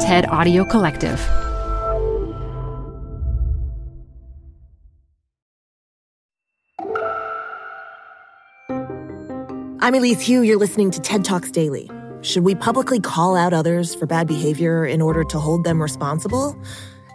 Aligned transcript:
TED 0.00 0.28
Audio 0.28 0.64
Collective. 0.64 1.20
I'm 9.80 9.94
Elise 9.94 10.24
Hu. 10.24 10.42
You're 10.42 10.56
listening 10.56 10.92
to 10.92 11.00
TED 11.00 11.24
Talks 11.24 11.50
Daily. 11.50 11.90
Should 12.22 12.44
we 12.44 12.54
publicly 12.54 13.00
call 13.00 13.34
out 13.34 13.52
others 13.52 13.96
for 13.96 14.06
bad 14.06 14.28
behavior 14.28 14.86
in 14.86 15.02
order 15.02 15.24
to 15.24 15.38
hold 15.40 15.64
them 15.64 15.82
responsible? 15.82 16.56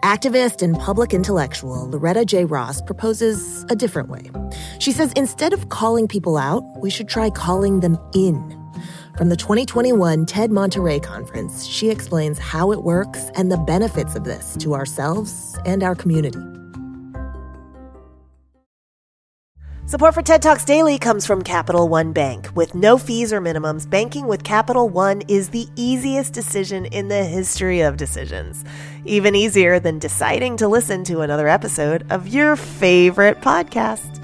Activist 0.03 0.61
and 0.61 0.77
public 0.77 1.13
intellectual 1.13 1.89
Loretta 1.89 2.25
J. 2.25 2.43
Ross 2.43 2.81
proposes 2.81 3.63
a 3.69 3.77
different 3.77 4.09
way. 4.09 4.29
She 4.79 4.91
says 4.91 5.13
instead 5.15 5.53
of 5.53 5.69
calling 5.69 6.09
people 6.09 6.35
out, 6.35 6.63
we 6.81 6.89
should 6.89 7.07
try 7.07 7.29
calling 7.29 7.79
them 7.79 7.97
in. 8.13 8.62
From 9.17 9.29
the 9.29 9.35
2021 9.35 10.25
TED 10.25 10.51
Monterey 10.51 10.99
Conference, 10.99 11.67
she 11.67 11.91
explains 11.91 12.39
how 12.39 12.71
it 12.71 12.81
works 12.81 13.29
and 13.35 13.51
the 13.51 13.57
benefits 13.57 14.15
of 14.15 14.23
this 14.23 14.57
to 14.57 14.73
ourselves 14.73 15.55
and 15.67 15.83
our 15.83 15.93
community. 15.93 16.39
Support 19.85 20.15
for 20.15 20.23
TED 20.23 20.41
Talks 20.41 20.65
Daily 20.65 20.97
comes 20.97 21.27
from 21.27 21.43
Capital 21.43 21.87
One 21.87 22.11
Bank. 22.11 22.49
With 22.55 22.73
no 22.73 22.97
fees 22.97 23.31
or 23.31 23.39
minimums, 23.39 23.87
banking 23.87 24.25
with 24.25 24.43
Capital 24.43 24.89
One 24.89 25.21
is 25.27 25.49
the 25.49 25.67
easiest 25.75 26.33
decision 26.33 26.85
in 26.85 27.09
the 27.09 27.23
history 27.23 27.81
of 27.81 27.97
decisions. 27.97 28.65
Even 29.05 29.35
easier 29.35 29.79
than 29.79 29.99
deciding 29.99 30.57
to 30.57 30.67
listen 30.67 31.03
to 31.03 31.21
another 31.21 31.47
episode 31.47 32.03
of 32.09 32.27
your 32.27 32.55
favorite 32.55 33.41
podcast. 33.41 34.23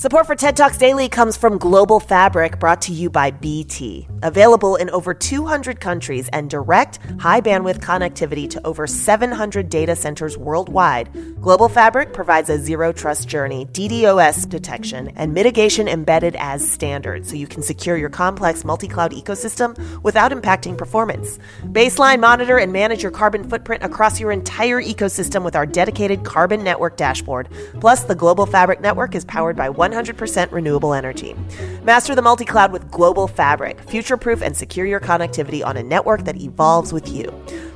Support 0.00 0.26
for 0.26 0.34
TED 0.34 0.56
Talks 0.56 0.78
Daily 0.78 1.10
comes 1.10 1.36
from 1.36 1.58
Global 1.58 2.00
Fabric, 2.00 2.58
brought 2.58 2.80
to 2.82 2.92
you 2.92 3.10
by 3.10 3.32
BT. 3.32 4.08
Available 4.22 4.76
in 4.76 4.88
over 4.88 5.12
200 5.12 5.78
countries 5.78 6.26
and 6.32 6.48
direct, 6.48 6.98
high 7.18 7.42
bandwidth 7.42 7.80
connectivity 7.80 8.48
to 8.48 8.66
over 8.66 8.86
700 8.86 9.68
data 9.68 9.94
centers 9.94 10.38
worldwide, 10.38 11.10
Global 11.42 11.68
Fabric 11.68 12.14
provides 12.14 12.48
a 12.48 12.56
zero 12.56 12.92
trust 12.92 13.28
journey, 13.28 13.66
DDoS 13.66 14.48
detection, 14.48 15.08
and 15.16 15.34
mitigation 15.34 15.86
embedded 15.86 16.34
as 16.36 16.66
standard 16.66 17.26
so 17.26 17.36
you 17.36 17.46
can 17.46 17.62
secure 17.62 17.98
your 17.98 18.08
complex 18.08 18.64
multi 18.64 18.88
cloud 18.88 19.12
ecosystem 19.12 19.76
without 20.02 20.32
impacting 20.32 20.78
performance. 20.78 21.38
Baseline 21.64 22.20
monitor 22.20 22.56
and 22.56 22.72
manage 22.72 23.02
your 23.02 23.12
carbon 23.12 23.46
footprint 23.46 23.82
across 23.82 24.18
your 24.18 24.30
entire 24.30 24.80
ecosystem 24.80 25.44
with 25.44 25.56
our 25.56 25.66
dedicated 25.66 26.24
Carbon 26.24 26.64
Network 26.64 26.96
dashboard. 26.96 27.50
Plus, 27.80 28.04
the 28.04 28.14
Global 28.14 28.46
Fabric 28.46 28.80
network 28.80 29.14
is 29.14 29.26
powered 29.26 29.56
by 29.56 29.68
100% 29.90 30.52
renewable 30.52 30.92
energy. 30.92 31.34
Master 31.82 32.14
the 32.14 32.22
multi 32.22 32.44
cloud 32.44 32.72
with 32.72 32.90
Global 32.90 33.26
Fabric. 33.26 33.80
Future 33.88 34.16
proof 34.16 34.42
and 34.42 34.56
secure 34.56 34.86
your 34.86 35.00
connectivity 35.00 35.64
on 35.64 35.76
a 35.76 35.82
network 35.82 36.24
that 36.24 36.40
evolves 36.40 36.92
with 36.92 37.08
you. 37.08 37.24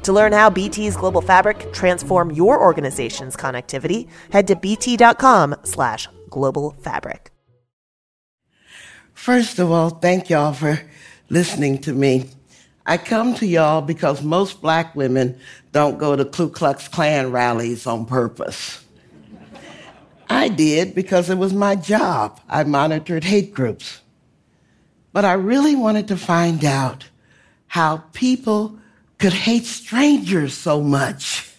To 0.02 0.12
learn 0.12 0.32
how 0.32 0.50
BT's 0.50 0.96
Global 0.96 1.22
Fabric 1.22 1.72
transform 1.72 2.30
your 2.30 2.60
organization's 2.60 3.36
connectivity, 3.36 4.08
head 4.30 4.46
to 4.48 4.56
bt.com 4.56 5.56
slash 5.62 6.08
global 6.28 6.76
fabric. 6.82 7.30
First 9.14 9.58
of 9.58 9.70
all, 9.70 9.90
thank 9.90 10.28
y'all 10.28 10.52
for 10.52 10.80
listening 11.30 11.78
to 11.78 11.92
me. 11.92 12.28
I 12.84 12.98
come 12.98 13.34
to 13.36 13.46
y'all 13.46 13.80
because 13.80 14.22
most 14.22 14.60
black 14.60 14.94
women 14.94 15.38
don't 15.72 15.96
go 15.96 16.14
to 16.16 16.24
Ku 16.24 16.50
Klux 16.50 16.88
Klan 16.88 17.32
rallies 17.32 17.86
on 17.86 18.04
purpose. 18.04 18.83
I 20.28 20.48
did 20.48 20.94
because 20.94 21.30
it 21.30 21.38
was 21.38 21.52
my 21.52 21.76
job. 21.76 22.40
I 22.48 22.64
monitored 22.64 23.24
hate 23.24 23.54
groups. 23.54 24.00
But 25.12 25.24
I 25.24 25.34
really 25.34 25.76
wanted 25.76 26.08
to 26.08 26.16
find 26.16 26.64
out 26.64 27.08
how 27.66 27.98
people 28.12 28.78
could 29.18 29.32
hate 29.32 29.64
strangers 29.64 30.54
so 30.54 30.80
much. 30.80 31.50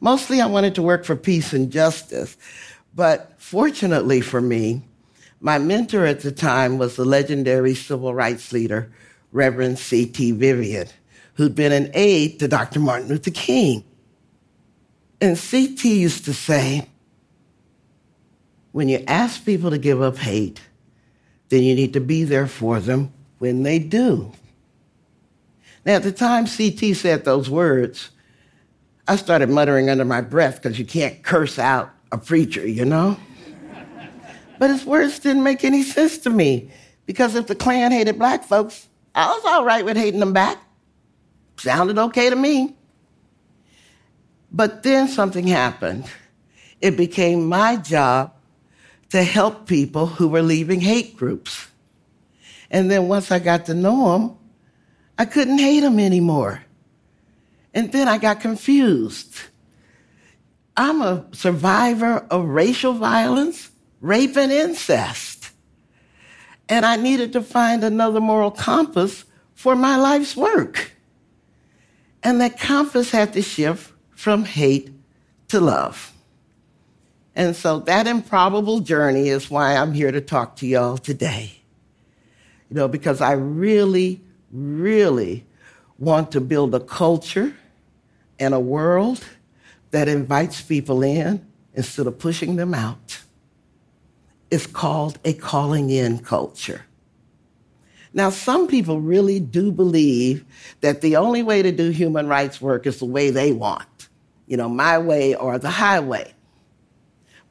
Mostly 0.00 0.40
I 0.40 0.46
wanted 0.46 0.74
to 0.76 0.82
work 0.82 1.04
for 1.04 1.16
peace 1.16 1.52
and 1.52 1.70
justice. 1.70 2.36
But 2.94 3.34
fortunately 3.38 4.20
for 4.20 4.40
me, 4.40 4.82
my 5.40 5.58
mentor 5.58 6.06
at 6.06 6.20
the 6.20 6.32
time 6.32 6.78
was 6.78 6.96
the 6.96 7.04
legendary 7.04 7.74
civil 7.74 8.14
rights 8.14 8.52
leader, 8.52 8.90
Reverend 9.32 9.78
C.T. 9.78 10.32
Vivian, 10.32 10.88
who'd 11.34 11.54
been 11.54 11.72
an 11.72 11.90
aide 11.92 12.38
to 12.38 12.48
Dr. 12.48 12.80
Martin 12.80 13.08
Luther 13.08 13.30
King. 13.30 13.84
And 15.20 15.36
C.T. 15.36 16.00
used 16.00 16.24
to 16.24 16.34
say, 16.34 16.88
when 18.74 18.88
you 18.88 19.04
ask 19.06 19.44
people 19.44 19.70
to 19.70 19.78
give 19.78 20.02
up 20.02 20.16
hate, 20.16 20.60
then 21.48 21.62
you 21.62 21.76
need 21.76 21.92
to 21.92 22.00
be 22.00 22.24
there 22.24 22.48
for 22.48 22.80
them 22.80 23.12
when 23.38 23.62
they 23.62 23.78
do. 23.78 24.32
Now, 25.86 25.92
at 25.92 26.02
the 26.02 26.10
time 26.10 26.48
CT 26.48 26.96
said 26.96 27.24
those 27.24 27.48
words, 27.48 28.10
I 29.06 29.14
started 29.14 29.48
muttering 29.48 29.90
under 29.90 30.04
my 30.04 30.22
breath 30.22 30.60
because 30.60 30.76
you 30.76 30.84
can't 30.84 31.22
curse 31.22 31.56
out 31.56 31.92
a 32.10 32.18
preacher, 32.18 32.66
you 32.66 32.84
know? 32.84 33.16
but 34.58 34.70
his 34.70 34.84
words 34.84 35.20
didn't 35.20 35.44
make 35.44 35.62
any 35.62 35.84
sense 35.84 36.18
to 36.18 36.30
me 36.30 36.68
because 37.06 37.36
if 37.36 37.46
the 37.46 37.54
Klan 37.54 37.92
hated 37.92 38.18
black 38.18 38.42
folks, 38.42 38.88
I 39.14 39.28
was 39.28 39.44
all 39.44 39.64
right 39.64 39.84
with 39.84 39.96
hating 39.96 40.18
them 40.18 40.32
back. 40.32 40.58
Sounded 41.58 41.96
okay 41.96 42.28
to 42.28 42.34
me. 42.34 42.74
But 44.50 44.82
then 44.82 45.06
something 45.06 45.46
happened. 45.46 46.06
It 46.80 46.96
became 46.96 47.46
my 47.46 47.76
job 47.76 48.33
to 49.14 49.22
help 49.22 49.68
people 49.68 50.06
who 50.06 50.26
were 50.26 50.42
leaving 50.42 50.80
hate 50.80 51.16
groups. 51.16 51.68
And 52.68 52.90
then 52.90 53.06
once 53.06 53.30
I 53.30 53.38
got 53.38 53.66
to 53.66 53.74
know 53.74 54.10
them, 54.10 54.36
I 55.16 55.24
couldn't 55.24 55.58
hate 55.58 55.82
them 55.82 56.00
anymore. 56.00 56.64
And 57.72 57.92
then 57.92 58.08
I 58.08 58.18
got 58.18 58.40
confused. 58.40 59.36
I'm 60.76 61.00
a 61.00 61.26
survivor 61.30 62.26
of 62.28 62.44
racial 62.44 62.94
violence, 62.94 63.70
rape, 64.00 64.36
and 64.36 64.50
incest. 64.50 65.48
And 66.68 66.84
I 66.84 66.96
needed 66.96 67.34
to 67.34 67.40
find 67.40 67.84
another 67.84 68.20
moral 68.20 68.50
compass 68.50 69.24
for 69.54 69.76
my 69.76 69.94
life's 69.94 70.36
work. 70.36 70.90
And 72.24 72.40
that 72.40 72.58
compass 72.58 73.12
had 73.12 73.32
to 73.34 73.42
shift 73.42 73.92
from 74.10 74.44
hate 74.44 74.90
to 75.50 75.60
love. 75.60 76.13
And 77.36 77.56
so 77.56 77.80
that 77.80 78.06
improbable 78.06 78.80
journey 78.80 79.28
is 79.28 79.50
why 79.50 79.76
I'm 79.76 79.92
here 79.92 80.12
to 80.12 80.20
talk 80.20 80.56
to 80.56 80.66
y'all 80.66 80.98
today. 80.98 81.60
You 82.70 82.76
know, 82.76 82.88
because 82.88 83.20
I 83.20 83.32
really, 83.32 84.20
really 84.52 85.44
want 85.98 86.32
to 86.32 86.40
build 86.40 86.74
a 86.74 86.80
culture 86.80 87.54
and 88.38 88.54
a 88.54 88.60
world 88.60 89.24
that 89.90 90.08
invites 90.08 90.60
people 90.60 91.02
in 91.02 91.44
instead 91.74 92.06
of 92.06 92.18
pushing 92.18 92.56
them 92.56 92.74
out. 92.74 93.20
It's 94.50 94.66
called 94.66 95.18
a 95.24 95.32
calling 95.32 95.90
in 95.90 96.18
culture. 96.18 96.84
Now, 98.12 98.30
some 98.30 98.68
people 98.68 99.00
really 99.00 99.40
do 99.40 99.72
believe 99.72 100.44
that 100.80 101.00
the 101.00 101.16
only 101.16 101.42
way 101.42 101.62
to 101.62 101.72
do 101.72 101.90
human 101.90 102.28
rights 102.28 102.60
work 102.60 102.86
is 102.86 103.00
the 103.00 103.06
way 103.06 103.30
they 103.30 103.50
want, 103.50 104.08
you 104.46 104.56
know, 104.56 104.68
my 104.68 104.98
way 104.98 105.34
or 105.34 105.58
the 105.58 105.70
highway. 105.70 106.33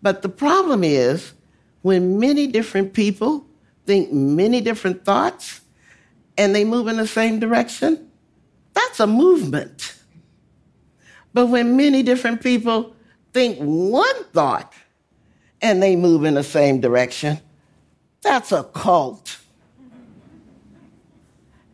But 0.04 0.22
the 0.22 0.30
problem 0.30 0.84
is 0.84 1.34
when 1.82 2.20
many 2.20 2.46
different 2.46 2.94
people 2.94 3.48
think 3.86 4.12
many 4.12 4.60
different 4.60 5.06
thoughts 5.06 5.62
and 6.38 6.54
they 6.54 6.66
move 6.66 6.88
in 6.88 6.98
the 6.98 7.08
same 7.08 7.40
direction, 7.40 8.10
that's 8.74 9.00
a 9.00 9.08
movement. 9.08 9.96
But 11.34 11.48
when 11.48 11.78
many 11.78 12.04
different 12.04 12.42
people 12.42 12.94
think 13.32 13.58
one 13.60 14.24
thought 14.26 14.74
and 15.62 15.82
they 15.82 15.96
move 15.96 16.26
in 16.26 16.34
the 16.34 16.44
same 16.44 16.82
direction, 16.82 17.40
that's 18.22 18.52
a 18.52 18.66
cult. 18.66 19.40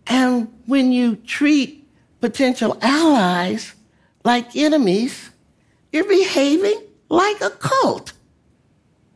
And 0.05 0.53
when 0.67 0.91
you 0.91 1.15
treat 1.15 1.87
potential 2.21 2.77
allies 2.81 3.73
like 4.23 4.55
enemies, 4.55 5.31
you're 5.91 6.07
behaving 6.07 6.83
like 7.09 7.41
a 7.41 7.49
cult 7.49 8.13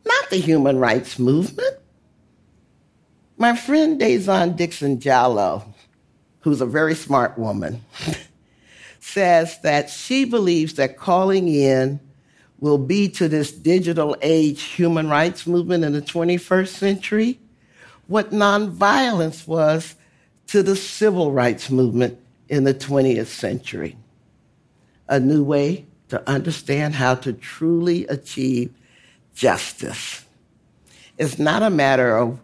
not 0.04 0.30
the 0.30 0.36
human 0.36 0.78
rights 0.78 1.18
movement. 1.18 1.76
My 3.36 3.56
friend 3.56 4.00
Dazon 4.00 4.56
Dixon 4.56 4.98
Diallo, 4.98 5.64
who's 6.40 6.60
a 6.60 6.66
very 6.66 6.94
smart 6.94 7.38
woman, 7.38 7.84
says 9.00 9.58
that 9.60 9.90
she 9.90 10.24
believes 10.24 10.74
that 10.74 10.96
calling 10.96 11.48
in 11.48 12.00
will 12.60 12.78
be 12.78 13.08
to 13.10 13.28
this 13.28 13.52
digital 13.52 14.16
age 14.22 14.62
human 14.62 15.08
rights 15.08 15.46
movement 15.46 15.84
in 15.84 15.92
the 15.92 16.00
21st 16.00 16.68
century 16.68 17.38
what 18.06 18.30
nonviolence 18.30 19.46
was 19.46 19.94
to 20.48 20.62
the 20.62 20.76
civil 20.76 21.32
rights 21.32 21.70
movement 21.70 22.18
in 22.48 22.64
the 22.64 22.74
20th 22.74 23.26
century. 23.26 23.96
A 25.08 25.18
new 25.18 25.42
way 25.42 25.86
to 26.08 26.28
understand 26.28 26.94
how 26.94 27.14
to 27.16 27.32
truly 27.32 28.06
achieve 28.06 28.72
justice. 29.34 30.24
It's 31.18 31.38
not 31.38 31.62
a 31.62 31.70
matter 31.70 32.16
of 32.16 32.40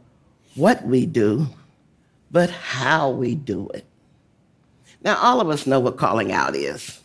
what 0.54 0.84
we 0.84 1.06
do, 1.06 1.46
but 2.31 2.50
how 2.50 3.10
we 3.10 3.34
do 3.34 3.69
it. 3.69 3.84
Now, 5.02 5.16
all 5.16 5.40
of 5.40 5.48
us 5.48 5.66
know 5.66 5.81
what 5.81 5.96
calling 5.96 6.32
out 6.32 6.54
is. 6.54 7.00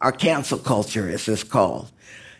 Our 0.00 0.12
cancel 0.12 0.58
culture, 0.58 1.08
as 1.08 1.26
it's 1.28 1.42
called. 1.42 1.90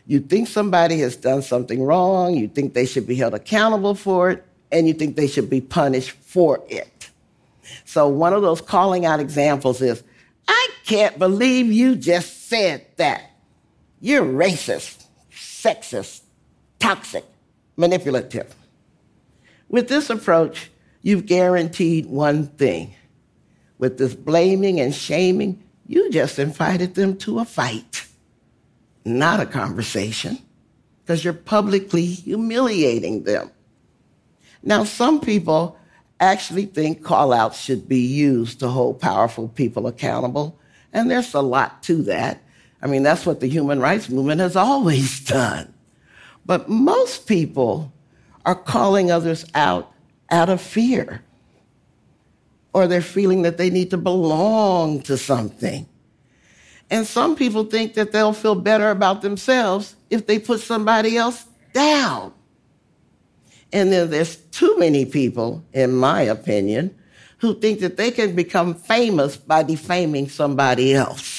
You 0.07 0.21
think 0.21 0.49
somebody 0.49 0.99
has 0.99 1.17
done 1.17 1.41
something 1.41 1.83
wrong, 1.83 2.35
you 2.35 2.49
think 2.49 2.75
they 2.75 2.85
should 2.85 3.07
be 3.07 3.15
held 3.15 3.33
accountable 3.33 3.95
for 3.95 4.31
it, 4.31 4.45
and 4.71 4.87
you 4.87 4.93
think 4.93 5.17
they 5.17 5.27
should 5.27 5.49
be 5.49 5.63
punished 5.63 6.11
for 6.11 6.63
it. 6.69 7.11
So, 7.87 8.09
one 8.09 8.35
of 8.35 8.43
those 8.43 8.61
calling 8.61 9.07
out 9.07 9.21
examples 9.21 9.81
is 9.81 10.03
I 10.47 10.69
can't 10.85 11.19
believe 11.19 11.73
you 11.73 11.97
just 11.97 12.49
said 12.49 12.85
that. 12.97 13.31
You're 14.01 14.25
racist, 14.25 15.07
sexist, 15.33 16.21
toxic, 16.85 17.25
manipulative. 17.79 18.55
With 19.71 19.89
this 19.89 20.11
approach, 20.11 20.71
you've 21.01 21.25
guaranteed 21.25 22.05
one 22.05 22.49
thing. 22.49 22.95
With 23.79 23.97
this 23.97 24.15
blaming 24.15 24.81
and 24.81 24.95
shaming, 24.95 25.63
you 25.87 26.11
just 26.11 26.39
invited 26.39 26.95
them 26.95 27.17
to 27.19 27.39
a 27.39 27.47
fight, 27.47 28.07
not 29.03 29.41
a 29.41 29.47
conversation, 29.47 30.37
because 31.03 31.25
you're 31.25 31.33
publicly 31.33 32.05
humiliating 32.05 33.25
them. 33.25 33.51
Now, 34.63 34.85
some 34.85 35.21
people 35.21 35.79
actually 36.21 36.67
think 36.67 37.03
call 37.03 37.33
outs 37.33 37.59
should 37.59 37.89
be 37.89 38.01
used 38.01 38.61
to 38.61 38.69
hold 38.69 39.01
powerful 39.01 39.49
people 39.49 39.87
accountable, 39.87 40.59
and 40.93 41.11
there's 41.11 41.33
a 41.33 41.41
lot 41.41 41.83
to 41.85 42.03
that. 42.03 42.43
I 42.83 42.89
mean, 42.89 43.03
that's 43.03 43.25
what 43.25 43.41
the 43.41 43.49
human 43.49 43.81
rights 43.81 44.11
movement 44.11 44.43
has 44.43 44.55
always 44.55 45.21
done. 45.25 45.74
But 46.47 46.69
most 46.69 47.27
people 47.27 47.93
are 48.45 48.55
calling 48.55 49.11
others 49.11 49.47
out 49.55 49.91
out 50.31 50.49
of 50.49 50.61
fear, 50.61 51.23
or 52.73 52.87
they're 52.87 53.01
feeling 53.01 53.43
that 53.43 53.57
they 53.57 53.71
need 53.71 53.91
to 53.91 53.97
belong 53.97 55.03
to 55.03 55.17
something. 55.17 55.87
And 56.91 57.07
some 57.07 57.37
people 57.37 57.65
think 57.65 57.95
that 57.95 58.13
they'll 58.13 58.33
feel 58.33 58.55
better 58.55 58.91
about 58.91 59.23
themselves 59.23 59.97
if 60.11 60.27
they 60.27 60.39
put 60.39 60.61
somebody 60.61 61.17
else 61.17 61.47
down. 61.73 62.33
And 63.73 63.93
then 63.93 64.11
there's 64.11 64.37
too 64.37 64.77
many 64.79 65.05
people, 65.05 65.65
in 65.73 65.95
my 65.95 66.23
opinion, 66.23 66.95
who 67.39 67.59
think 67.59 67.81
that 67.81 67.97
they 67.97 68.11
can 68.11 68.35
become 68.35 68.75
famous 68.75 69.37
by 69.37 69.63
defaming 69.63 70.29
somebody 70.29 70.95
else. 70.95 71.34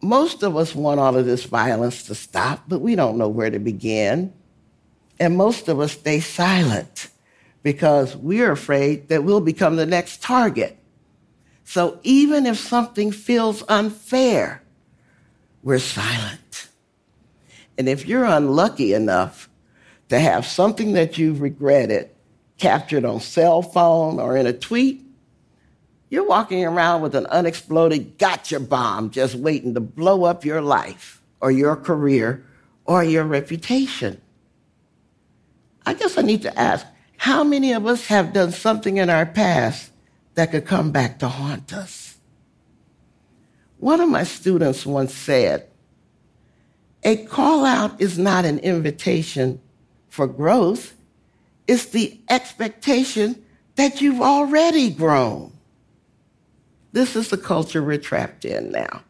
Most 0.00 0.42
of 0.42 0.56
us 0.56 0.74
want 0.74 1.00
all 1.00 1.16
of 1.16 1.26
this 1.26 1.44
violence 1.44 2.04
to 2.04 2.14
stop, 2.14 2.64
but 2.68 2.80
we 2.80 2.94
don't 2.94 3.18
know 3.18 3.28
where 3.28 3.50
to 3.50 3.58
begin. 3.58 4.32
And 5.18 5.36
most 5.36 5.68
of 5.68 5.80
us 5.80 5.92
stay 5.92 6.20
silent 6.20 7.08
because 7.62 8.16
we're 8.16 8.52
afraid 8.52 9.08
that 9.08 9.24
we'll 9.24 9.40
become 9.40 9.76
the 9.76 9.86
next 9.86 10.22
target. 10.22 10.78
So 11.64 11.98
even 12.02 12.46
if 12.46 12.56
something 12.56 13.10
feels 13.10 13.64
unfair, 13.68 14.62
we're 15.62 15.80
silent. 15.80 16.68
And 17.76 17.88
if 17.88 18.06
you're 18.06 18.24
unlucky 18.24 18.94
enough 18.94 19.48
to 20.08 20.18
have 20.18 20.46
something 20.46 20.92
that 20.92 21.18
you've 21.18 21.40
regretted 21.40 22.10
captured 22.58 23.04
on 23.04 23.20
cell 23.20 23.62
phone 23.62 24.18
or 24.18 24.36
in 24.36 24.46
a 24.46 24.52
tweet, 24.52 25.04
you're 26.10 26.26
walking 26.26 26.64
around 26.64 27.02
with 27.02 27.14
an 27.14 27.26
unexploded 27.26 28.18
gotcha 28.18 28.60
bomb 28.60 29.10
just 29.10 29.34
waiting 29.34 29.74
to 29.74 29.80
blow 29.80 30.24
up 30.24 30.44
your 30.44 30.62
life 30.62 31.22
or 31.40 31.50
your 31.50 31.76
career 31.76 32.44
or 32.84 33.04
your 33.04 33.24
reputation. 33.24 34.20
I 35.84 35.94
guess 35.94 36.18
I 36.18 36.22
need 36.22 36.42
to 36.42 36.58
ask 36.58 36.86
how 37.16 37.44
many 37.44 37.72
of 37.72 37.86
us 37.86 38.06
have 38.06 38.32
done 38.32 38.52
something 38.52 38.96
in 38.96 39.10
our 39.10 39.26
past 39.26 39.90
that 40.34 40.52
could 40.52 40.66
come 40.66 40.92
back 40.92 41.18
to 41.18 41.28
haunt 41.28 41.72
us? 41.72 42.16
One 43.78 44.00
of 44.00 44.08
my 44.08 44.24
students 44.24 44.86
once 44.86 45.12
said, 45.14 45.68
A 47.02 47.24
call 47.26 47.64
out 47.64 48.00
is 48.00 48.18
not 48.18 48.44
an 48.44 48.58
invitation 48.60 49.60
for 50.08 50.26
growth, 50.26 50.94
it's 51.66 51.86
the 51.86 52.18
expectation 52.30 53.44
that 53.76 54.00
you've 54.00 54.22
already 54.22 54.90
grown. 54.90 55.57
This 56.92 57.16
is 57.16 57.28
the 57.28 57.36
culture 57.36 57.82
we're 57.82 57.98
trapped 57.98 58.44
in 58.44 58.70
now. 58.72 59.02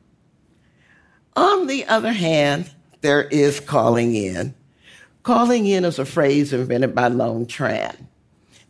On 1.36 1.66
the 1.66 1.84
other 1.86 2.12
hand, 2.12 2.70
there 3.00 3.22
is 3.22 3.60
calling 3.60 4.14
in. 4.14 4.54
Calling 5.22 5.66
in 5.66 5.84
is 5.84 5.98
a 5.98 6.04
phrase 6.04 6.52
invented 6.52 6.94
by 6.94 7.08
Loan 7.08 7.46
Tran. 7.46 7.94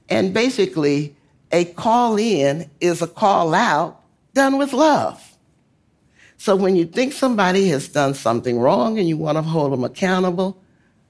And 0.09 0.35
basically, 0.35 1.17
a 1.53 1.65
call 1.65 2.19
in 2.19 2.71
is 2.81 3.01
a 3.01 3.07
call 3.07 3.55
out 3.55 4.03
done 4.35 4.59
with 4.59 4.73
love. 4.73 5.37
So 6.37 6.55
when 6.55 6.77
you 6.77 6.85
think 6.85 7.13
somebody 7.13 7.69
has 7.69 7.89
done 7.89 8.15
something 8.15 8.59
wrong 8.59 8.99
and 8.99 9.09
you 9.09 9.17
want 9.17 9.37
to 9.37 9.43
hold 9.43 9.73
them 9.73 9.83
accountable, 9.83 10.61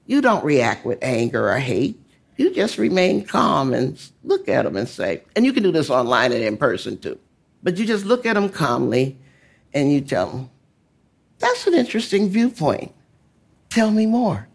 you 0.07 0.21
don't 0.21 0.43
react 0.43 0.85
with 0.85 0.97
anger 1.03 1.51
or 1.51 1.59
hate. 1.59 1.99
You 2.37 2.53
just 2.53 2.77
remain 2.77 3.25
calm 3.25 3.73
and 3.73 4.01
look 4.23 4.47
at 4.47 4.63
them 4.63 4.75
and 4.75 4.87
say, 4.87 5.23
and 5.35 5.45
you 5.45 5.53
can 5.53 5.61
do 5.61 5.71
this 5.71 5.89
online 5.89 6.31
and 6.31 6.41
in 6.41 6.57
person 6.57 6.97
too. 6.97 7.19
But 7.61 7.77
you 7.77 7.85
just 7.85 8.05
look 8.05 8.25
at 8.25 8.33
them 8.33 8.49
calmly 8.49 9.17
and 9.73 9.91
you 9.91 10.01
tell 10.01 10.31
them, 10.31 10.49
that's 11.39 11.67
an 11.67 11.73
interesting 11.73 12.29
viewpoint. 12.29 12.93
Tell 13.69 13.91
me 13.91 14.05
more. 14.05 14.47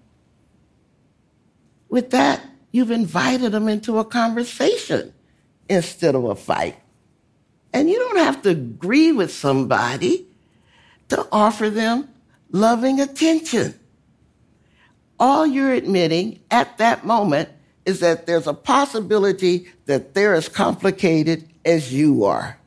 With 1.88 2.10
that, 2.10 2.42
you've 2.72 2.90
invited 2.90 3.52
them 3.52 3.68
into 3.68 3.98
a 3.98 4.04
conversation 4.04 5.14
instead 5.68 6.14
of 6.14 6.24
a 6.24 6.34
fight. 6.34 6.76
And 7.72 7.88
you 7.88 7.98
don't 7.98 8.18
have 8.18 8.42
to 8.42 8.50
agree 8.50 9.12
with 9.12 9.32
somebody 9.32 10.26
to 11.08 11.26
offer 11.32 11.70
them 11.70 12.08
loving 12.50 13.00
attention. 13.00 13.78
All 15.18 15.46
you're 15.46 15.72
admitting 15.72 16.40
at 16.50 16.78
that 16.78 17.04
moment 17.04 17.48
is 17.84 18.00
that 18.00 18.26
there's 18.26 18.46
a 18.46 18.54
possibility 18.54 19.68
that 19.86 20.14
they're 20.14 20.34
as 20.34 20.48
complicated 20.48 21.48
as 21.64 21.92
you 21.92 22.24
are. 22.24 22.58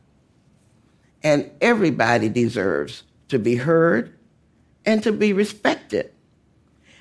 And 1.27 1.51
everybody 1.59 2.29
deserves 2.29 3.03
to 3.27 3.37
be 3.37 3.57
heard 3.57 4.17
and 4.85 5.03
to 5.03 5.11
be 5.11 5.33
respected. 5.33 6.13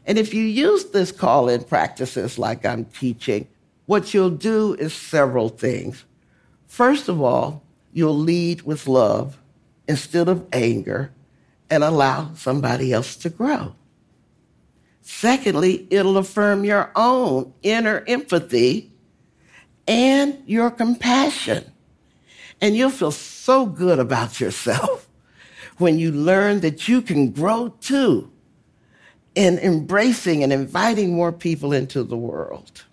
And 0.05 0.19
if 0.19 0.35
you 0.35 0.43
use 0.43 0.87
this 0.87 1.13
call 1.13 1.49
in 1.49 1.63
practices 1.63 2.37
like 2.37 2.67
I'm 2.67 2.87
teaching, 2.87 3.47
what 3.85 4.13
you'll 4.13 4.31
do 4.31 4.75
is 4.75 4.93
several 4.93 5.49
things. 5.49 6.05
First 6.67 7.09
of 7.09 7.23
all, 7.23 7.63
you'll 7.93 8.19
lead 8.19 8.63
with 8.63 8.89
love 8.89 9.39
instead 9.87 10.29
of 10.29 10.45
anger 10.53 11.13
and 11.71 11.85
allow 11.85 12.35
somebody 12.35 12.93
else 12.93 13.15
to 13.19 13.31
grow. 13.31 13.77
Secondly, 15.03 15.87
it'll 15.89 16.19
affirm 16.19 16.65
your 16.65 16.91
own 16.97 17.53
inner 17.63 18.03
empathy 18.09 18.91
and 19.87 20.43
your 20.47 20.73
compassion. 20.73 21.71
And 22.61 22.77
you'll 22.77 22.91
feel 22.91 23.11
so 23.11 23.67
good 23.67 23.99
about 23.99 24.41
yourself 24.41 25.09
when 25.79 25.99
you 25.99 26.11
learn 26.13 26.61
that 26.61 26.89
you 26.89 27.03
can 27.03 27.31
grow 27.31 27.69
too 27.81 28.31
in 29.35 29.59
embracing 29.59 30.43
and 30.43 30.53
inviting 30.53 31.15
more 31.15 31.33
people 31.33 31.73
into 31.73 32.03
the 32.03 32.17
world. 32.17 32.85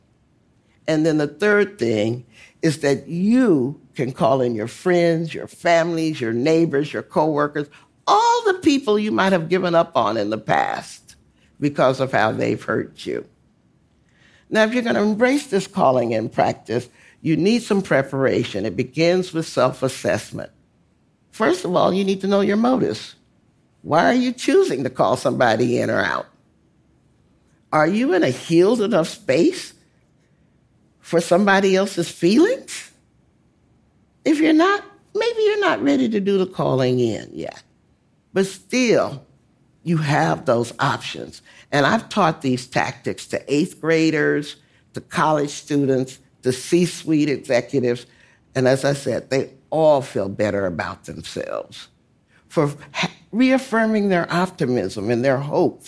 And 0.87 1.05
then 1.05 1.17
the 1.17 1.27
third 1.27 1.79
thing 1.79 2.25
is 2.61 2.79
that 2.79 3.07
you 3.07 3.79
can 3.95 4.11
call 4.11 4.41
in 4.41 4.53
your 4.53 4.67
friends, 4.67 5.33
your 5.33 5.47
families, 5.47 6.19
your 6.19 6.33
neighbors, 6.33 6.91
your 6.91 7.03
coworkers, 7.03 7.69
all 8.05 8.43
the 8.45 8.55
people 8.55 8.99
you 8.99 9.11
might 9.11 9.31
have 9.31 9.49
given 9.49 9.75
up 9.75 9.95
on 9.95 10.17
in 10.17 10.29
the 10.29 10.37
past 10.37 11.15
because 11.59 11.99
of 12.01 12.11
how 12.11 12.31
they've 12.31 12.61
hurt 12.61 13.05
you. 13.05 13.25
Now, 14.49 14.63
if 14.63 14.73
you're 14.73 14.83
going 14.83 14.95
to 14.95 15.01
embrace 15.01 15.47
this 15.47 15.67
calling 15.67 16.11
in 16.11 16.29
practice, 16.29 16.89
you 17.23 17.35
need 17.35 17.63
some 17.63 17.81
preparation. 17.81 18.67
It 18.67 18.75
begins 18.75 19.33
with 19.33 19.47
self 19.47 19.81
assessment. 19.81 20.51
First 21.31 21.65
of 21.65 21.75
all, 21.75 21.91
you 21.91 22.03
need 22.03 22.21
to 22.21 22.27
know 22.27 22.41
your 22.41 22.57
motives. 22.57 23.15
Why 23.81 24.05
are 24.05 24.13
you 24.13 24.31
choosing 24.31 24.83
to 24.83 24.91
call 24.91 25.17
somebody 25.17 25.79
in 25.79 25.89
or 25.89 25.99
out? 25.99 26.27
Are 27.71 27.87
you 27.87 28.13
in 28.13 28.21
a 28.21 28.29
healed 28.29 28.81
enough 28.81 29.07
space 29.07 29.73
for 30.99 31.19
somebody 31.19 31.75
else's 31.75 32.11
feelings? 32.11 32.91
if 34.25 34.39
you're 34.39 34.53
not, 34.53 34.83
maybe 35.13 35.41
you're 35.43 35.59
not 35.59 35.81
ready 35.81 36.09
to 36.09 36.19
do 36.19 36.37
the 36.37 36.45
calling 36.45 36.99
in 36.99 37.29
yet. 37.33 37.61
But 38.31 38.45
still, 38.45 39.25
you 39.83 39.97
have 39.97 40.45
those 40.45 40.73
options. 40.79 41.41
And 41.71 41.85
I've 41.85 42.09
taught 42.09 42.41
these 42.41 42.67
tactics 42.67 43.27
to 43.27 43.53
eighth 43.53 43.81
graders, 43.81 44.55
to 44.93 45.01
college 45.01 45.49
students, 45.49 46.19
to 46.43 46.51
C 46.51 46.85
suite 46.85 47.29
executives. 47.29 48.05
And 48.55 48.67
as 48.67 48.85
I 48.85 48.93
said, 48.93 49.29
they 49.29 49.53
all 49.69 50.01
feel 50.01 50.29
better 50.29 50.65
about 50.65 51.05
themselves 51.05 51.87
for 52.47 52.71
reaffirming 53.31 54.09
their 54.09 54.31
optimism 54.31 55.09
and 55.09 55.25
their 55.25 55.39
hope 55.39 55.85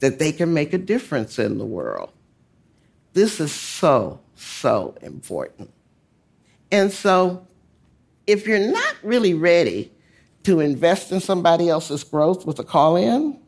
that 0.00 0.18
they 0.18 0.32
can 0.32 0.52
make 0.52 0.72
a 0.72 0.78
difference 0.78 1.38
in 1.38 1.58
the 1.58 1.64
world. 1.64 2.10
This 3.12 3.38
is 3.38 3.52
so, 3.52 4.20
so 4.34 4.96
important. 5.02 5.70
And 6.72 6.90
so, 6.90 7.46
if 8.26 8.46
you're 8.46 8.58
not 8.58 8.96
really 9.02 9.34
ready 9.34 9.92
to 10.44 10.60
invest 10.60 11.12
in 11.12 11.20
somebody 11.20 11.68
else's 11.68 12.02
growth 12.02 12.46
with 12.46 12.58
a 12.58 12.64
call 12.64 12.96
in, 12.96 13.38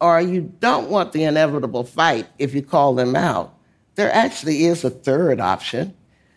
or 0.00 0.20
you 0.20 0.52
don't 0.60 0.90
want 0.90 1.12
the 1.12 1.24
inevitable 1.24 1.84
fight 1.84 2.28
if 2.38 2.54
you 2.54 2.62
call 2.62 2.94
them 2.94 3.16
out, 3.16 3.55
there 3.96 4.12
actually 4.12 4.64
is 4.64 4.84
a 4.84 4.90
third 4.90 5.40
option. 5.40 5.94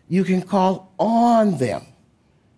You 0.08 0.24
can 0.24 0.42
call 0.42 0.92
on 0.98 1.58
them 1.60 1.84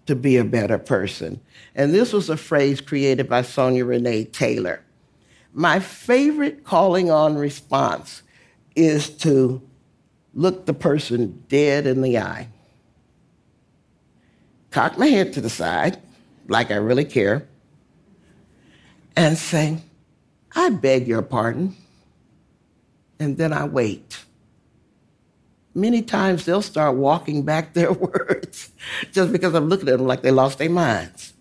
to 0.05 0.15
be 0.15 0.37
a 0.37 0.43
better 0.43 0.77
person. 0.77 1.41
And 1.75 1.93
this 1.93 2.13
was 2.13 2.29
a 2.29 2.37
phrase 2.37 2.81
created 2.81 3.27
by 3.27 3.41
Sonya 3.41 3.85
Renee 3.85 4.25
Taylor. 4.25 4.81
My 5.53 5.79
favorite 5.79 6.63
calling 6.63 7.11
on 7.11 7.35
response 7.35 8.21
is 8.75 9.09
to 9.09 9.61
look 10.33 10.65
the 10.65 10.73
person 10.73 11.43
dead 11.49 11.85
in 11.85 12.01
the 12.01 12.17
eye, 12.17 12.47
cock 14.69 14.97
my 14.97 15.07
head 15.07 15.33
to 15.33 15.41
the 15.41 15.49
side, 15.49 15.97
like 16.47 16.71
I 16.71 16.75
really 16.75 17.03
care, 17.03 17.47
and 19.15 19.37
say, 19.37 19.79
I 20.55 20.69
beg 20.69 21.07
your 21.07 21.21
pardon. 21.21 21.75
And 23.19 23.37
then 23.37 23.53
I 23.53 23.65
wait. 23.65 24.23
Many 25.73 26.01
times 26.01 26.45
they'll 26.45 26.61
start 26.61 26.95
walking 26.95 27.43
back 27.43 27.73
their 27.73 27.93
words 27.93 28.71
just 29.11 29.31
because 29.31 29.53
I'm 29.53 29.69
looking 29.69 29.89
at 29.89 29.97
them 29.97 30.07
like 30.07 30.21
they 30.21 30.31
lost 30.31 30.57
their 30.57 30.69
minds. 30.69 31.33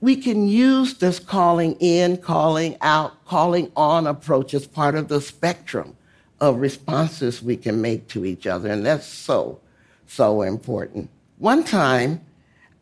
we 0.00 0.16
can 0.16 0.48
use 0.48 0.94
this 0.94 1.18
calling 1.18 1.76
in, 1.78 2.16
calling 2.16 2.76
out, 2.80 3.24
calling 3.26 3.70
on 3.76 4.06
approach 4.06 4.54
as 4.54 4.66
part 4.66 4.94
of 4.94 5.08
the 5.08 5.20
spectrum 5.20 5.96
of 6.40 6.56
responses 6.56 7.42
we 7.42 7.56
can 7.56 7.82
make 7.82 8.08
to 8.08 8.24
each 8.24 8.46
other. 8.46 8.70
And 8.70 8.84
that's 8.84 9.06
so, 9.06 9.60
so 10.06 10.42
important. 10.42 11.10
One 11.36 11.64
time, 11.64 12.22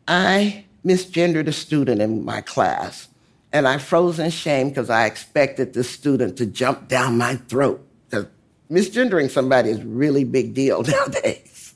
I 0.07 0.65
misgendered 0.85 1.47
a 1.47 1.51
student 1.51 2.01
in 2.01 2.23
my 2.23 2.41
class. 2.41 3.09
And 3.51 3.67
I 3.67 3.79
froze 3.79 4.19
in 4.19 4.29
shame 4.29 4.69
because 4.69 4.89
I 4.89 5.05
expected 5.05 5.73
the 5.73 5.83
student 5.83 6.37
to 6.37 6.45
jump 6.45 6.87
down 6.87 7.17
my 7.17 7.35
throat. 7.35 7.85
Because 8.09 8.27
misgendering 8.69 9.29
somebody 9.29 9.69
is 9.69 9.83
really 9.83 10.23
big 10.23 10.53
deal 10.53 10.83
nowadays. 10.87 11.73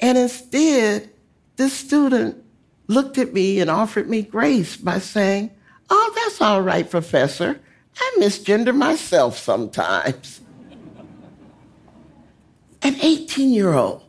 And 0.00 0.16
instead, 0.16 1.10
this 1.56 1.72
student 1.72 2.42
looked 2.86 3.18
at 3.18 3.32
me 3.32 3.60
and 3.60 3.70
offered 3.70 4.08
me 4.08 4.22
grace 4.22 4.76
by 4.76 4.98
saying, 4.98 5.50
Oh, 5.92 6.12
that's 6.14 6.40
all 6.40 6.62
right, 6.62 6.88
Professor. 6.88 7.60
I 7.98 8.16
misgender 8.18 8.74
myself 8.74 9.36
sometimes. 9.36 10.40
An 12.82 12.96
18 13.00 13.50
year 13.50 13.74
old 13.74 14.04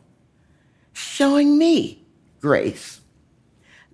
showing 0.92 1.58
me 1.58 2.04
grace. 2.40 3.00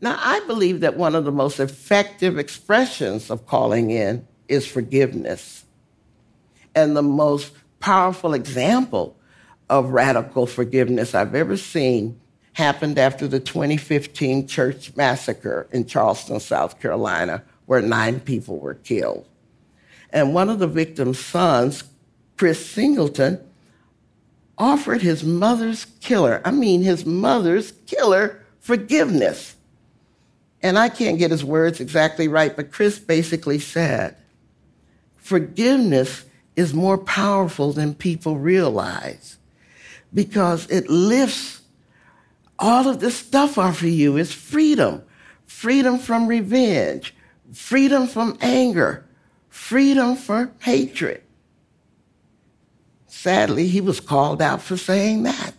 Now, 0.01 0.19
I 0.21 0.41
believe 0.47 0.81
that 0.81 0.97
one 0.97 1.15
of 1.15 1.25
the 1.25 1.33
most 1.33 1.59
effective 1.59 2.39
expressions 2.39 3.31
of 3.31 3.47
calling 3.47 3.91
in 3.91 4.27
is 4.47 4.67
forgiveness. 4.67 5.65
And 6.75 6.97
the 6.97 7.03
most 7.03 7.53
powerful 7.81 8.35
example 8.35 9.17
of 9.69 9.91
radical 9.91 10.47
forgiveness 10.47 11.15
I've 11.15 11.35
ever 11.35 11.57
seen 11.57 12.21
happened 12.55 12.99
after 12.99 13.29
the 13.29 13.41
2015 13.41 14.47
church 14.47 14.97
massacre 14.97 15.69
in 15.71 15.87
Charleston, 15.87 16.41
South 16.41 16.81
Carolina, 16.81 17.43
where 17.67 17.81
nine 17.81 18.21
people 18.21 18.59
were 18.59 18.75
killed. 18.75 19.27
And 20.11 20.35
one 20.35 20.49
of 20.49 20.59
the 20.59 20.67
victims' 20.67 21.19
sons, 21.19 21.85
Chris 22.37 22.65
Singleton, 22.65 23.41
offered 24.57 25.03
his 25.03 25.23
mother's 25.23 25.85
killer, 26.01 26.41
I 26.45 26.51
mean, 26.51 26.83
his 26.83 27.07
mother's 27.07 27.73
killer, 27.87 28.45
forgiveness 28.59 29.55
and 30.63 30.79
I 30.79 30.89
can't 30.89 31.19
get 31.19 31.31
his 31.31 31.45
words 31.45 31.81
exactly 31.81 32.29
right, 32.29 32.55
but 32.55 32.73
Chris 32.73 32.99
basically 32.99 33.59
said, 33.59 34.17
forgiveness 35.17 36.25
is 36.59 36.75
more 36.75 36.99
powerful 36.99 37.73
than 37.73 37.95
people 37.95 38.37
realize 38.37 39.39
because 40.13 40.69
it 40.69 40.91
lifts 40.91 41.63
all 42.59 42.89
of 42.89 42.99
this 42.99 43.17
stuff 43.17 43.57
off 43.57 43.81
of 43.81 43.89
you. 43.89 44.17
It's 44.17 44.33
freedom 44.33 45.05
freedom 45.47 45.99
from 45.99 46.27
revenge, 46.27 47.15
freedom 47.53 48.07
from 48.07 48.37
anger, 48.41 49.05
freedom 49.49 50.15
from 50.15 50.53
hatred. 50.61 51.23
Sadly, 53.07 53.67
he 53.67 53.81
was 53.81 53.99
called 53.99 54.43
out 54.43 54.61
for 54.61 54.77
saying 54.77 55.23
that. 55.23 55.55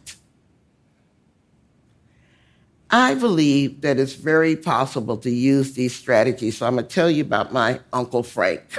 I 2.91 3.13
believe 3.15 3.81
that 3.81 3.99
it's 3.99 4.13
very 4.13 4.55
possible 4.55 5.17
to 5.17 5.29
use 5.29 5.73
these 5.73 5.95
strategies. 5.95 6.57
So 6.57 6.67
I'm 6.67 6.75
going 6.75 6.87
to 6.87 6.93
tell 6.93 7.09
you 7.09 7.23
about 7.23 7.51
my 7.51 7.79
Uncle 7.91 8.23
Frank. 8.23 8.77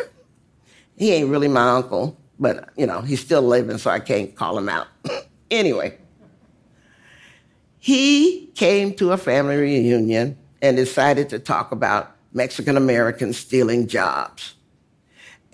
He 1.01 1.15
ain't 1.15 1.31
really 1.31 1.49
my 1.49 1.77
uncle, 1.77 2.21
but, 2.39 2.69
you 2.77 2.85
know, 2.85 3.01
he's 3.01 3.21
still 3.21 3.41
living, 3.41 3.79
so 3.79 3.91
I 3.91 4.01
can't 4.01 4.37
call 4.37 4.59
him 4.59 4.69
out. 4.69 4.87
anyway, 5.51 5.97
he 7.79 8.51
came 8.55 8.93
to 8.97 9.13
a 9.13 9.17
family 9.17 9.57
reunion 9.57 10.37
and 10.61 10.77
decided 10.77 11.31
to 11.31 11.39
talk 11.39 11.73
about 11.73 12.15
Mexican 12.35 12.77
Americans 12.77 13.39
stealing 13.39 13.87
jobs. 13.87 14.57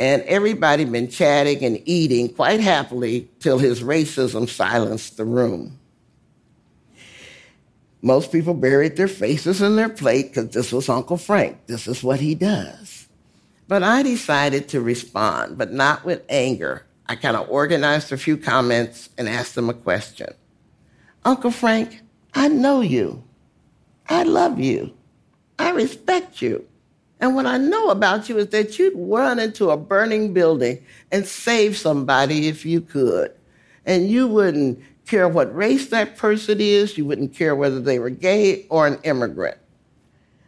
And 0.00 0.22
everybody 0.22 0.84
been 0.84 1.08
chatting 1.08 1.64
and 1.64 1.80
eating 1.84 2.28
quite 2.34 2.58
happily 2.58 3.30
till 3.38 3.58
his 3.58 3.84
racism 3.84 4.48
silenced 4.48 5.16
the 5.16 5.24
room. 5.24 5.78
Most 8.02 8.32
people 8.32 8.52
buried 8.52 8.96
their 8.96 9.06
faces 9.06 9.62
in 9.62 9.76
their 9.76 9.90
plate 9.90 10.34
because 10.34 10.48
this 10.50 10.72
was 10.72 10.88
Uncle 10.88 11.16
Frank. 11.16 11.66
This 11.68 11.86
is 11.86 12.02
what 12.02 12.18
he 12.18 12.34
does. 12.34 12.95
But 13.68 13.82
I 13.82 14.02
decided 14.02 14.68
to 14.68 14.80
respond, 14.80 15.58
but 15.58 15.72
not 15.72 16.04
with 16.04 16.24
anger. 16.28 16.86
I 17.06 17.16
kind 17.16 17.36
of 17.36 17.48
organized 17.48 18.12
a 18.12 18.16
few 18.16 18.36
comments 18.36 19.10
and 19.18 19.28
asked 19.28 19.56
him 19.56 19.68
a 19.68 19.74
question. 19.74 20.28
Uncle 21.24 21.50
Frank, 21.50 22.02
I 22.34 22.48
know 22.48 22.80
you. 22.80 23.24
I 24.08 24.22
love 24.22 24.60
you. 24.60 24.94
I 25.58 25.70
respect 25.70 26.42
you. 26.42 26.66
And 27.18 27.34
what 27.34 27.46
I 27.46 27.56
know 27.56 27.90
about 27.90 28.28
you 28.28 28.38
is 28.38 28.48
that 28.48 28.78
you'd 28.78 28.92
run 28.96 29.38
into 29.38 29.70
a 29.70 29.76
burning 29.76 30.32
building 30.34 30.84
and 31.10 31.26
save 31.26 31.76
somebody 31.76 32.48
if 32.48 32.66
you 32.66 32.80
could. 32.80 33.32
And 33.86 34.08
you 34.08 34.28
wouldn't 34.28 34.80
care 35.06 35.28
what 35.28 35.54
race 35.54 35.88
that 35.88 36.16
person 36.16 36.60
is. 36.60 36.98
You 36.98 37.06
wouldn't 37.06 37.34
care 37.34 37.56
whether 37.56 37.80
they 37.80 37.98
were 37.98 38.10
gay 38.10 38.66
or 38.68 38.86
an 38.86 38.98
immigrant. 39.04 39.56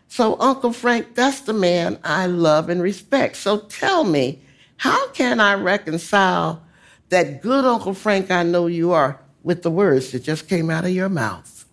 So, 0.08 0.40
Uncle 0.40 0.72
Frank, 0.72 1.14
that's 1.14 1.42
the 1.42 1.52
man 1.52 1.98
I 2.02 2.26
love 2.26 2.70
and 2.70 2.82
respect. 2.82 3.36
So 3.36 3.60
tell 3.60 4.04
me, 4.04 4.40
how 4.78 5.08
can 5.10 5.38
I 5.38 5.54
reconcile 5.54 6.62
that 7.10 7.42
good 7.42 7.64
Uncle 7.64 7.94
Frank 7.94 8.30
I 8.30 8.42
know 8.42 8.66
you 8.66 8.92
are 8.92 9.20
with 9.42 9.62
the 9.62 9.70
words 9.70 10.12
that 10.12 10.24
just 10.24 10.48
came 10.48 10.70
out 10.70 10.84
of 10.84 10.90
your 10.90 11.08
mouth? 11.08 11.66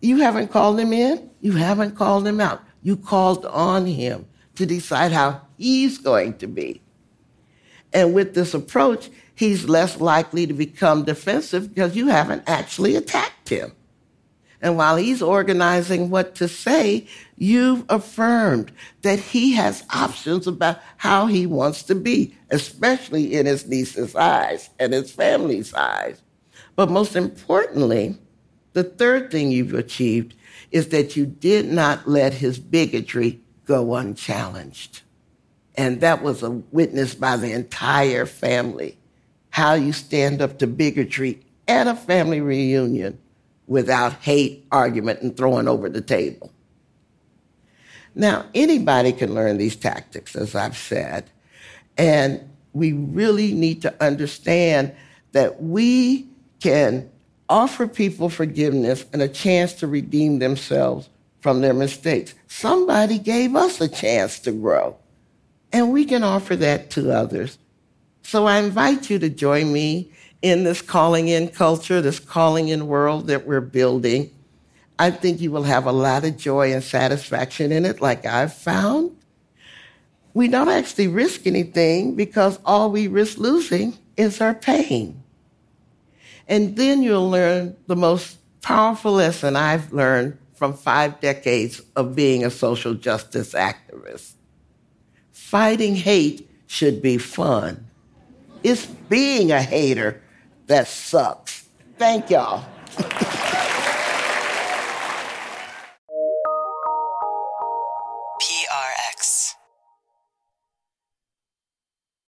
You 0.00 0.18
haven't 0.18 0.50
called 0.50 0.80
him 0.80 0.92
in, 0.92 1.30
you 1.40 1.52
haven't 1.52 1.96
called 1.96 2.26
him 2.26 2.40
out. 2.40 2.60
You 2.82 2.96
called 2.96 3.46
on 3.46 3.86
him 3.86 4.26
to 4.56 4.66
decide 4.66 5.12
how 5.12 5.42
he's 5.56 5.98
going 5.98 6.38
to 6.38 6.48
be. 6.48 6.82
And 7.92 8.12
with 8.12 8.34
this 8.34 8.52
approach, 8.52 9.10
he's 9.34 9.68
less 9.68 10.00
likely 10.00 10.46
to 10.46 10.54
become 10.54 11.04
defensive 11.04 11.68
because 11.68 11.94
you 11.94 12.08
haven't 12.08 12.42
actually 12.48 12.96
attacked 12.96 13.48
him. 13.48 13.72
And 14.62 14.76
while 14.76 14.96
he's 14.96 15.20
organizing 15.20 16.08
what 16.08 16.36
to 16.36 16.46
say, 16.46 17.08
you've 17.36 17.84
affirmed 17.88 18.70
that 19.02 19.18
he 19.18 19.54
has 19.54 19.82
options 19.92 20.46
about 20.46 20.78
how 20.98 21.26
he 21.26 21.46
wants 21.46 21.82
to 21.84 21.96
be, 21.96 22.36
especially 22.50 23.34
in 23.34 23.46
his 23.46 23.66
niece's 23.66 24.14
eyes 24.14 24.70
and 24.78 24.92
his 24.92 25.10
family's 25.10 25.74
eyes. 25.74 26.22
But 26.76 26.90
most 26.90 27.16
importantly, 27.16 28.16
the 28.72 28.84
third 28.84 29.32
thing 29.32 29.50
you've 29.50 29.74
achieved 29.74 30.34
is 30.70 30.88
that 30.88 31.16
you 31.16 31.26
did 31.26 31.66
not 31.66 32.08
let 32.08 32.32
his 32.32 32.60
bigotry 32.60 33.40
go 33.64 33.96
unchallenged. 33.96 35.02
And 35.74 36.00
that 36.00 36.22
was 36.22 36.42
a 36.42 36.50
witness 36.50 37.16
by 37.16 37.36
the 37.36 37.52
entire 37.52 38.26
family 38.26 38.96
how 39.50 39.74
you 39.74 39.92
stand 39.92 40.40
up 40.40 40.58
to 40.58 40.66
bigotry 40.66 41.44
at 41.68 41.86
a 41.86 41.94
family 41.94 42.40
reunion 42.40 43.18
without 43.66 44.14
hate, 44.14 44.66
argument, 44.72 45.22
and 45.22 45.36
throwing 45.36 45.68
over 45.68 45.88
the 45.88 46.00
table. 46.00 46.52
Now, 48.14 48.46
anybody 48.54 49.12
can 49.12 49.34
learn 49.34 49.56
these 49.56 49.76
tactics, 49.76 50.36
as 50.36 50.54
I've 50.54 50.76
said, 50.76 51.30
and 51.96 52.50
we 52.72 52.92
really 52.92 53.52
need 53.52 53.82
to 53.82 54.04
understand 54.04 54.92
that 55.32 55.62
we 55.62 56.26
can 56.60 57.10
offer 57.48 57.86
people 57.86 58.28
forgiveness 58.28 59.04
and 59.12 59.22
a 59.22 59.28
chance 59.28 59.74
to 59.74 59.86
redeem 59.86 60.38
themselves 60.38 61.08
from 61.40 61.60
their 61.60 61.74
mistakes. 61.74 62.34
Somebody 62.46 63.18
gave 63.18 63.56
us 63.56 63.80
a 63.80 63.88
chance 63.88 64.38
to 64.40 64.52
grow, 64.52 64.96
and 65.72 65.92
we 65.92 66.04
can 66.04 66.22
offer 66.22 66.56
that 66.56 66.90
to 66.90 67.12
others. 67.12 67.58
So 68.22 68.46
I 68.46 68.58
invite 68.58 69.10
you 69.10 69.18
to 69.18 69.28
join 69.28 69.72
me 69.72 70.12
in 70.42 70.64
this 70.64 70.82
calling 70.82 71.28
in 71.28 71.48
culture, 71.48 72.00
this 72.02 72.18
calling 72.18 72.68
in 72.68 72.88
world 72.88 73.28
that 73.28 73.46
we're 73.46 73.60
building. 73.60 74.30
I 74.98 75.10
think 75.10 75.40
you 75.40 75.50
will 75.50 75.62
have 75.62 75.86
a 75.86 75.92
lot 75.92 76.24
of 76.24 76.36
joy 76.36 76.72
and 76.72 76.82
satisfaction 76.82 77.72
in 77.72 77.86
it, 77.86 78.00
like 78.00 78.26
I've 78.26 78.52
found. 78.52 79.16
We 80.34 80.48
don't 80.48 80.68
actually 80.68 81.08
risk 81.08 81.46
anything 81.46 82.14
because 82.16 82.58
all 82.64 82.90
we 82.90 83.06
risk 83.06 83.38
losing 83.38 83.96
is 84.16 84.40
our 84.40 84.54
pain. 84.54 85.22
And 86.48 86.76
then 86.76 87.02
you'll 87.02 87.30
learn 87.30 87.76
the 87.86 87.96
most 87.96 88.38
powerful 88.62 89.12
lesson 89.12 89.56
I've 89.56 89.92
learned 89.92 90.38
from 90.54 90.74
five 90.74 91.20
decades 91.20 91.82
of 91.96 92.14
being 92.14 92.44
a 92.44 92.50
social 92.50 92.94
justice 92.94 93.52
activist. 93.52 94.32
Fighting 95.32 95.96
hate 95.96 96.48
should 96.66 97.02
be 97.02 97.18
fun. 97.18 97.86
It's 98.62 98.86
being 98.86 99.50
a 99.50 99.60
hater 99.60 100.21
that 100.72 100.88
sucks. 100.88 101.68
Thank 101.98 102.30
y'all. 102.30 102.64